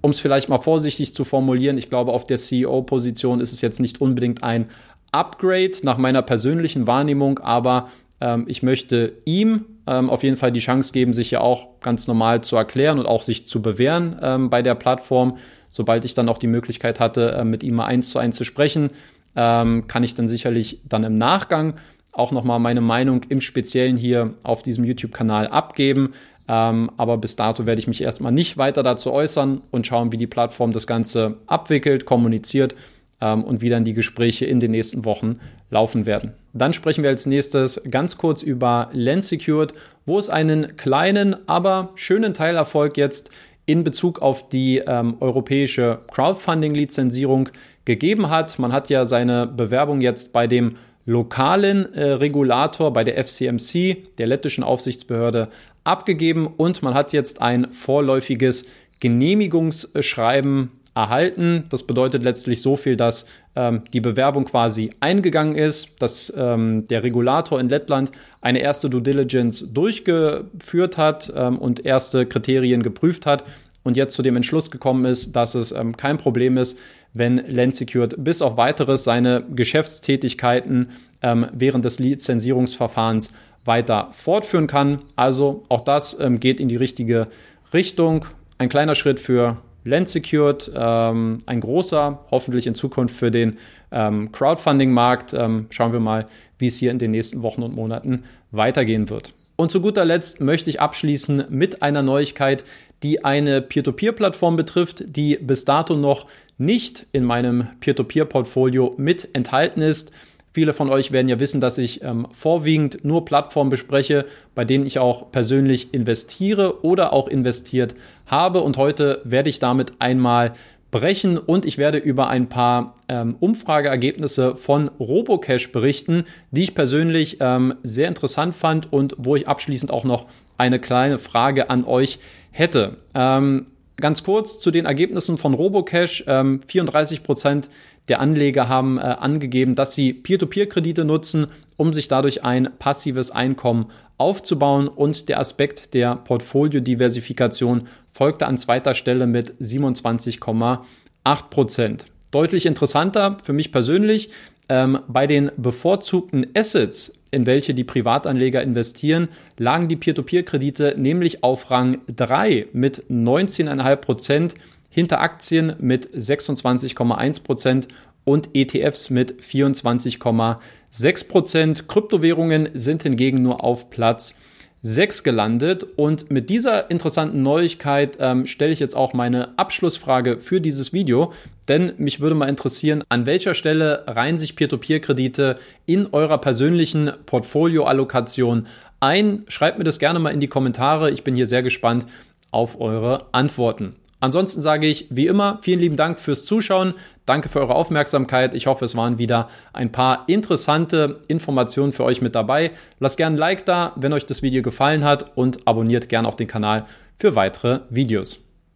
um 0.00 0.10
es 0.10 0.20
vielleicht 0.20 0.48
mal 0.48 0.58
vorsichtig 0.58 1.12
zu 1.14 1.24
formulieren, 1.24 1.78
ich 1.78 1.90
glaube, 1.90 2.12
auf 2.12 2.24
der 2.24 2.36
CEO-Position 2.36 3.40
ist 3.40 3.52
es 3.52 3.60
jetzt 3.60 3.80
nicht 3.80 4.00
unbedingt 4.00 4.42
ein 4.42 4.68
Upgrade 5.12 5.72
nach 5.82 5.98
meiner 5.98 6.22
persönlichen 6.22 6.86
Wahrnehmung, 6.86 7.38
aber 7.38 7.88
ähm, 8.20 8.44
ich 8.48 8.62
möchte 8.62 9.14
ihm 9.24 9.64
ähm, 9.86 10.10
auf 10.10 10.22
jeden 10.22 10.36
Fall 10.36 10.52
die 10.52 10.60
Chance 10.60 10.92
geben, 10.92 11.12
sich 11.12 11.30
ja 11.30 11.40
auch 11.40 11.80
ganz 11.80 12.06
normal 12.06 12.42
zu 12.42 12.56
erklären 12.56 12.98
und 12.98 13.06
auch 13.06 13.22
sich 13.22 13.46
zu 13.46 13.62
bewähren 13.62 14.18
ähm, 14.22 14.50
bei 14.50 14.62
der 14.62 14.74
Plattform. 14.74 15.38
Sobald 15.68 16.04
ich 16.04 16.14
dann 16.14 16.28
auch 16.28 16.38
die 16.38 16.46
Möglichkeit 16.46 17.00
hatte, 17.00 17.32
äh, 17.32 17.44
mit 17.44 17.62
ihm 17.62 17.74
mal 17.74 17.86
eins 17.86 18.10
zu 18.10 18.18
eins 18.18 18.36
zu 18.36 18.44
sprechen, 18.44 18.90
ähm, 19.34 19.86
kann 19.86 20.02
ich 20.02 20.14
dann 20.14 20.28
sicherlich 20.28 20.80
dann 20.88 21.04
im 21.04 21.18
Nachgang 21.18 21.74
auch 22.12 22.32
nochmal 22.32 22.58
meine 22.58 22.80
Meinung 22.80 23.22
im 23.28 23.42
Speziellen 23.42 23.98
hier 23.98 24.34
auf 24.42 24.62
diesem 24.62 24.84
YouTube-Kanal 24.84 25.48
abgeben. 25.48 26.14
Ähm, 26.48 26.90
aber 26.96 27.18
bis 27.18 27.36
dato 27.36 27.66
werde 27.66 27.80
ich 27.80 27.88
mich 27.88 28.02
erstmal 28.02 28.32
nicht 28.32 28.56
weiter 28.56 28.82
dazu 28.82 29.12
äußern 29.12 29.60
und 29.70 29.86
schauen, 29.86 30.12
wie 30.12 30.16
die 30.16 30.26
Plattform 30.26 30.72
das 30.72 30.86
Ganze 30.86 31.36
abwickelt, 31.46 32.06
kommuniziert 32.06 32.74
ähm, 33.20 33.44
und 33.44 33.60
wie 33.60 33.68
dann 33.68 33.84
die 33.84 33.94
Gespräche 33.94 34.46
in 34.46 34.60
den 34.60 34.70
nächsten 34.70 35.04
Wochen 35.04 35.40
laufen 35.70 36.06
werden. 36.06 36.32
Dann 36.52 36.72
sprechen 36.72 37.02
wir 37.02 37.10
als 37.10 37.26
nächstes 37.26 37.82
ganz 37.90 38.16
kurz 38.18 38.42
über 38.42 38.90
Lens 38.92 39.28
Secured, 39.28 39.74
wo 40.04 40.18
es 40.18 40.30
einen 40.30 40.76
kleinen, 40.76 41.36
aber 41.48 41.90
schönen 41.94 42.34
Teilerfolg 42.34 42.96
jetzt 42.96 43.30
in 43.66 43.82
Bezug 43.82 44.22
auf 44.22 44.48
die 44.48 44.78
ähm, 44.86 45.16
europäische 45.20 45.98
Crowdfunding-Lizenzierung 46.12 47.48
gegeben 47.84 48.30
hat. 48.30 48.58
Man 48.58 48.72
hat 48.72 48.88
ja 48.90 49.06
seine 49.06 49.46
Bewerbung 49.46 50.00
jetzt 50.00 50.32
bei 50.32 50.46
dem 50.46 50.76
lokalen 51.04 51.92
äh, 51.94 52.12
Regulator, 52.12 52.92
bei 52.92 53.04
der 53.04 53.22
FCMC, 53.22 53.96
der 54.18 54.26
lettischen 54.26 54.64
Aufsichtsbehörde, 54.64 55.48
abgegeben 55.84 56.46
und 56.46 56.82
man 56.82 56.94
hat 56.94 57.12
jetzt 57.12 57.40
ein 57.40 57.70
vorläufiges 57.70 58.66
Genehmigungsschreiben 59.00 60.70
erhalten. 60.96 61.64
Das 61.68 61.82
bedeutet 61.82 62.22
letztlich 62.22 62.62
so 62.62 62.76
viel, 62.76 62.96
dass 62.96 63.26
ähm, 63.54 63.82
die 63.92 64.00
Bewerbung 64.00 64.46
quasi 64.46 64.90
eingegangen 65.00 65.54
ist, 65.54 65.90
dass 66.00 66.32
ähm, 66.34 66.88
der 66.88 67.02
Regulator 67.02 67.60
in 67.60 67.68
Lettland 67.68 68.10
eine 68.40 68.60
erste 68.60 68.88
Due 68.88 69.02
Diligence 69.02 69.72
durchgeführt 69.72 70.96
hat 70.96 71.30
ähm, 71.36 71.58
und 71.58 71.84
erste 71.84 72.24
Kriterien 72.24 72.82
geprüft 72.82 73.26
hat 73.26 73.44
und 73.84 73.98
jetzt 73.98 74.14
zu 74.14 74.22
dem 74.22 74.36
Entschluss 74.36 74.70
gekommen 74.70 75.04
ist, 75.04 75.36
dass 75.36 75.54
es 75.54 75.70
ähm, 75.70 75.96
kein 75.98 76.16
Problem 76.16 76.56
ist, 76.56 76.78
wenn 77.12 77.36
Landsecured 77.46 78.14
bis 78.24 78.40
auf 78.40 78.56
weiteres 78.56 79.04
seine 79.04 79.44
Geschäftstätigkeiten 79.54 80.88
ähm, 81.22 81.46
während 81.52 81.84
des 81.84 81.98
Lizenzierungsverfahrens 81.98 83.30
weiter 83.66 84.08
fortführen 84.12 84.66
kann. 84.66 85.02
Also 85.14 85.62
auch 85.68 85.82
das 85.82 86.18
ähm, 86.18 86.40
geht 86.40 86.58
in 86.58 86.68
die 86.68 86.76
richtige 86.76 87.28
Richtung. 87.74 88.24
Ein 88.56 88.70
kleiner 88.70 88.94
Schritt 88.94 89.20
für 89.20 89.58
Land 89.86 90.08
Secured, 90.08 90.70
ähm, 90.74 91.38
ein 91.46 91.60
großer, 91.60 92.24
hoffentlich 92.30 92.66
in 92.66 92.74
Zukunft 92.74 93.16
für 93.16 93.30
den 93.30 93.58
ähm, 93.92 94.32
Crowdfunding-Markt. 94.32 95.32
Ähm, 95.32 95.66
schauen 95.70 95.92
wir 95.92 96.00
mal, 96.00 96.26
wie 96.58 96.66
es 96.66 96.76
hier 96.76 96.90
in 96.90 96.98
den 96.98 97.12
nächsten 97.12 97.42
Wochen 97.42 97.62
und 97.62 97.74
Monaten 97.74 98.24
weitergehen 98.50 99.08
wird. 99.08 99.32
Und 99.54 99.70
zu 99.70 99.80
guter 99.80 100.04
Letzt 100.04 100.40
möchte 100.40 100.68
ich 100.68 100.80
abschließen 100.80 101.44
mit 101.48 101.82
einer 101.82 102.02
Neuigkeit, 102.02 102.64
die 103.02 103.24
eine 103.24 103.62
Peer-to-Peer-Plattform 103.62 104.56
betrifft, 104.56 105.04
die 105.06 105.36
bis 105.36 105.64
dato 105.64 105.96
noch 105.96 106.26
nicht 106.58 107.06
in 107.12 107.24
meinem 107.24 107.68
Peer-to-Peer-Portfolio 107.80 108.94
mit 108.96 109.28
enthalten 109.34 109.82
ist. 109.82 110.10
Viele 110.56 110.72
von 110.72 110.88
euch 110.88 111.12
werden 111.12 111.28
ja 111.28 111.38
wissen, 111.38 111.60
dass 111.60 111.76
ich 111.76 112.02
ähm, 112.02 112.28
vorwiegend 112.32 113.04
nur 113.04 113.26
Plattformen 113.26 113.68
bespreche, 113.68 114.24
bei 114.54 114.64
denen 114.64 114.86
ich 114.86 114.98
auch 114.98 115.30
persönlich 115.30 115.92
investiere 115.92 116.82
oder 116.82 117.12
auch 117.12 117.28
investiert 117.28 117.94
habe. 118.24 118.62
Und 118.62 118.78
heute 118.78 119.20
werde 119.24 119.50
ich 119.50 119.58
damit 119.58 119.92
einmal 119.98 120.54
brechen 120.90 121.36
und 121.36 121.66
ich 121.66 121.76
werde 121.76 121.98
über 121.98 122.28
ein 122.28 122.48
paar 122.48 122.94
ähm, 123.06 123.36
Umfrageergebnisse 123.38 124.56
von 124.56 124.88
Robocash 124.98 125.72
berichten, 125.72 126.24
die 126.52 126.62
ich 126.62 126.74
persönlich 126.74 127.36
ähm, 127.40 127.74
sehr 127.82 128.08
interessant 128.08 128.54
fand 128.54 128.90
und 128.90 129.14
wo 129.18 129.36
ich 129.36 129.48
abschließend 129.48 129.90
auch 129.90 130.04
noch 130.04 130.24
eine 130.56 130.78
kleine 130.78 131.18
Frage 131.18 131.68
an 131.68 131.84
euch 131.84 132.18
hätte. 132.50 132.96
Ähm, 133.14 133.66
ganz 133.96 134.22
kurz 134.22 134.58
zu 134.58 134.70
den 134.70 134.86
Ergebnissen 134.86 135.38
von 135.38 135.54
Robocash. 135.54 136.24
34 136.24 137.18
ähm, 137.18 137.24
Prozent 137.24 137.70
der 138.08 138.20
Anleger 138.20 138.68
haben 138.68 138.98
äh, 138.98 139.00
angegeben, 139.00 139.74
dass 139.74 139.94
sie 139.94 140.12
Peer-to-Peer-Kredite 140.12 141.04
nutzen, 141.04 141.48
um 141.76 141.92
sich 141.92 142.08
dadurch 142.08 142.44
ein 142.44 142.70
passives 142.78 143.30
Einkommen 143.30 143.86
aufzubauen. 144.16 144.88
Und 144.88 145.28
der 145.28 145.40
Aspekt 145.40 145.94
der 145.94 146.16
Portfoliodiversifikation 146.16 147.84
folgte 148.12 148.46
an 148.46 148.58
zweiter 148.58 148.94
Stelle 148.94 149.26
mit 149.26 149.54
27,8 149.54 151.50
Prozent. 151.50 152.06
Deutlich 152.30 152.66
interessanter 152.66 153.38
für 153.42 153.52
mich 153.52 153.72
persönlich 153.72 154.30
ähm, 154.68 154.98
bei 155.08 155.26
den 155.26 155.50
bevorzugten 155.56 156.46
Assets, 156.54 157.12
in 157.30 157.46
welche 157.46 157.74
die 157.74 157.84
Privatanleger 157.84 158.62
investieren, 158.62 159.28
lagen 159.58 159.88
die 159.88 159.96
Peer-to-Peer-Kredite 159.96 160.94
nämlich 160.96 161.42
auf 161.42 161.70
Rang 161.70 161.98
3 162.14 162.68
mit 162.72 163.04
19,5 163.10 163.96
Prozent 163.96 164.54
hinter 164.88 165.20
Aktien 165.20 165.74
mit 165.78 166.08
26,1 166.14 167.42
Prozent 167.42 167.88
und 168.24 168.50
ETFs 168.54 169.10
mit 169.10 169.40
24,6 169.40 171.28
Prozent. 171.28 171.88
Kryptowährungen 171.88 172.70
sind 172.74 173.02
hingegen 173.02 173.42
nur 173.42 173.62
auf 173.62 173.90
Platz 173.90 174.34
6 174.82 175.22
gelandet. 175.22 175.86
Und 175.96 176.30
mit 176.30 176.48
dieser 176.50 176.90
interessanten 176.90 177.42
Neuigkeit 177.42 178.18
ähm, 178.20 178.46
stelle 178.46 178.72
ich 178.72 178.80
jetzt 178.80 178.94
auch 178.94 179.12
meine 179.12 179.58
Abschlussfrage 179.58 180.38
für 180.38 180.60
dieses 180.60 180.92
Video. 180.92 181.32
Denn 181.68 181.92
mich 181.98 182.20
würde 182.20 182.36
mal 182.36 182.48
interessieren, 182.48 183.02
an 183.08 183.26
welcher 183.26 183.54
Stelle 183.54 184.04
reihen 184.06 184.38
sich 184.38 184.56
Peer-to-Peer-Kredite 184.56 185.58
in 185.86 186.06
eurer 186.12 186.38
persönlichen 186.38 187.12
Portfolioallokation 187.26 188.66
ein? 189.00 189.44
Schreibt 189.48 189.78
mir 189.78 189.84
das 189.84 189.98
gerne 189.98 190.18
mal 190.18 190.30
in 190.30 190.40
die 190.40 190.48
Kommentare. 190.48 191.10
Ich 191.10 191.24
bin 191.24 191.34
hier 191.34 191.46
sehr 191.46 191.62
gespannt 191.62 192.06
auf 192.50 192.80
eure 192.80 193.26
Antworten. 193.32 193.96
Ansonsten 194.20 194.62
sage 194.62 194.86
ich 194.86 195.06
wie 195.10 195.26
immer 195.26 195.58
vielen 195.62 195.80
lieben 195.80 195.96
Dank 195.96 196.18
fürs 196.18 196.44
Zuschauen. 196.44 196.94
Danke 197.26 197.48
für 197.48 197.60
eure 197.60 197.74
Aufmerksamkeit. 197.74 198.54
Ich 198.54 198.66
hoffe, 198.66 198.84
es 198.84 198.96
waren 198.96 199.18
wieder 199.18 199.48
ein 199.72 199.92
paar 199.92 200.24
interessante 200.26 201.20
Informationen 201.28 201.92
für 201.92 202.04
euch 202.04 202.22
mit 202.22 202.34
dabei. 202.34 202.70
Lasst 202.98 203.18
gerne 203.18 203.36
ein 203.36 203.38
Like 203.38 203.66
da, 203.66 203.92
wenn 203.96 204.12
euch 204.12 204.26
das 204.26 204.42
Video 204.42 204.62
gefallen 204.62 205.04
hat 205.04 205.36
und 205.36 205.66
abonniert 205.66 206.08
gerne 206.08 206.28
auch 206.28 206.34
den 206.34 206.46
Kanal 206.46 206.86
für 207.18 207.34
weitere 207.34 207.80
Videos. 207.90 208.45